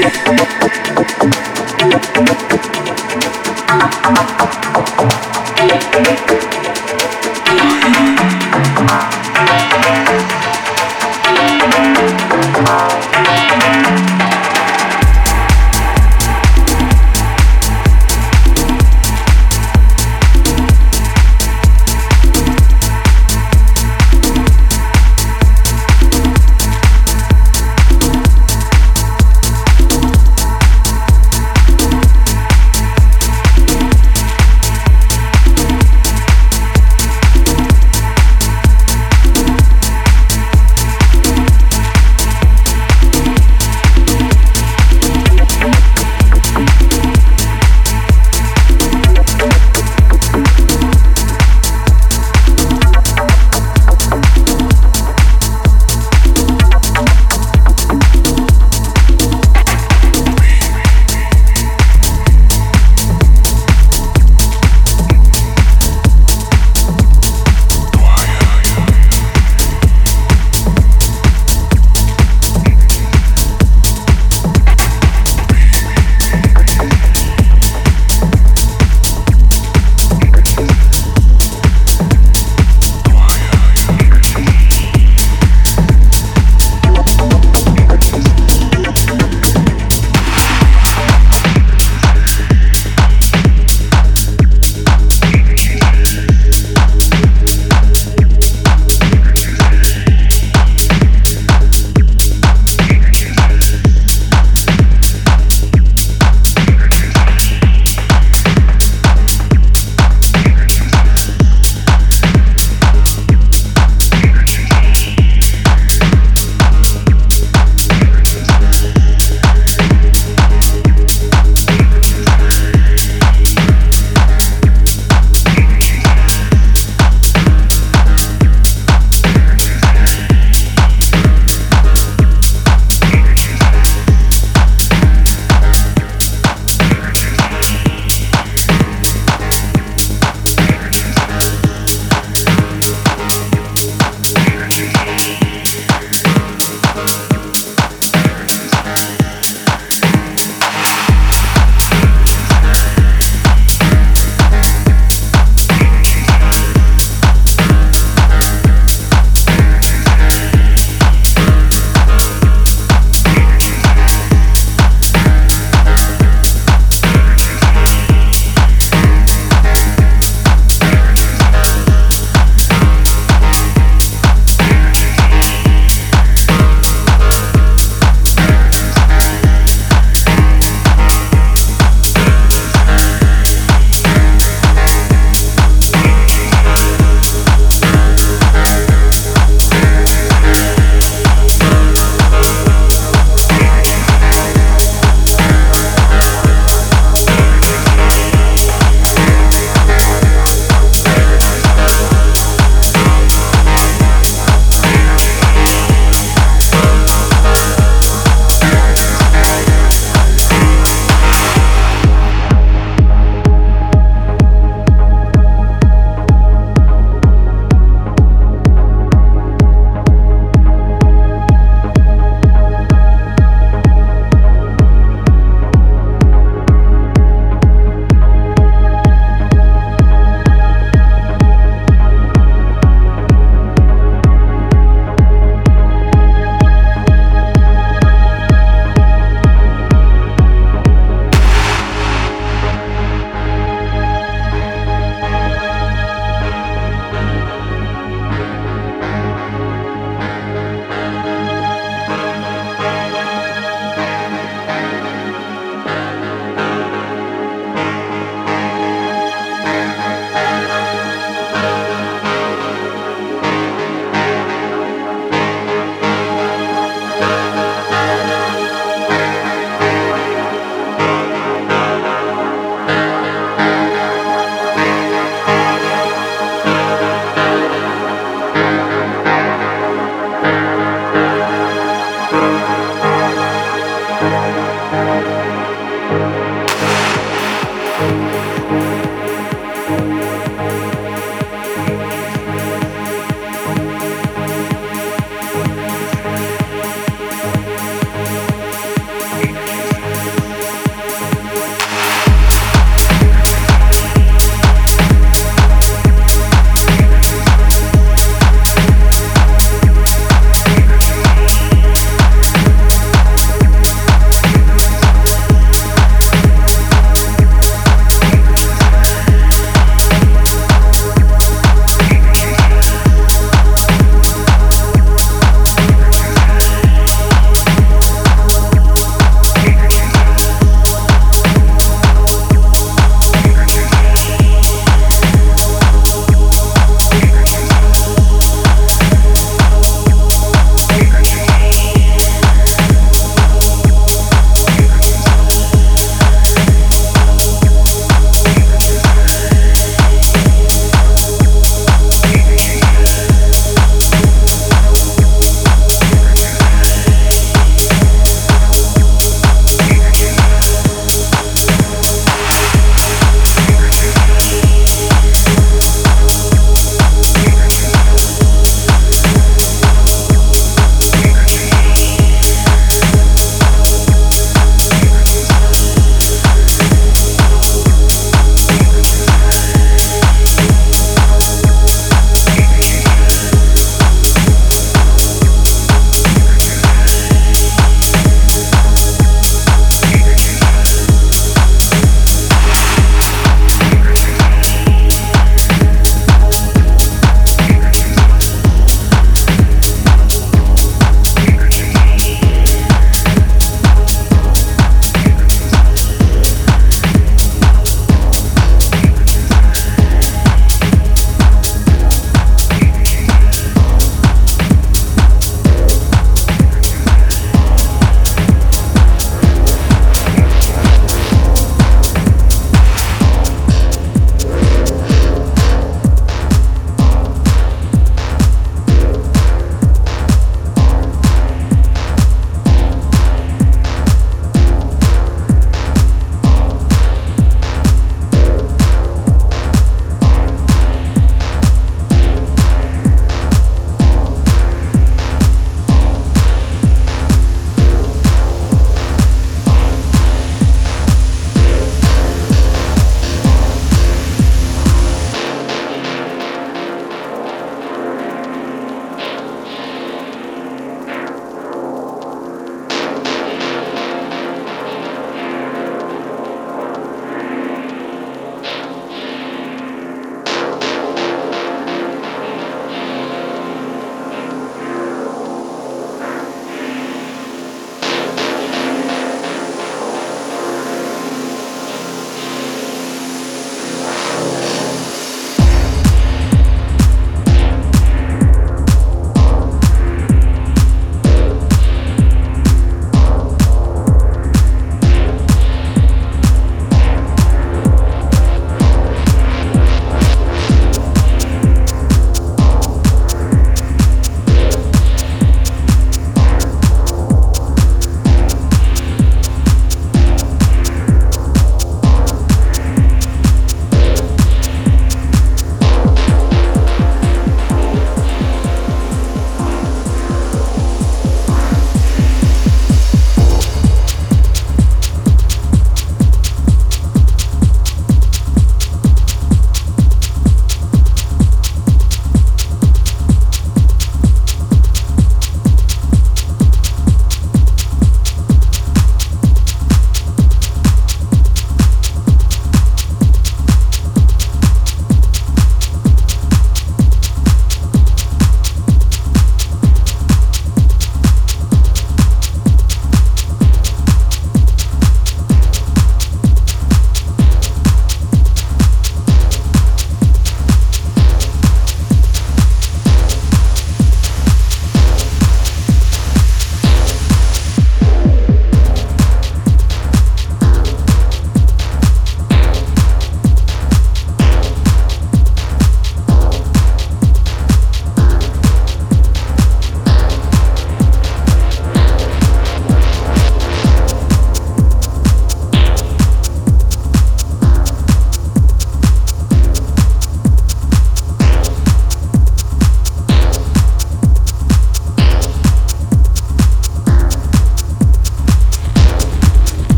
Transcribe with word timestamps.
yeah. 0.00 0.59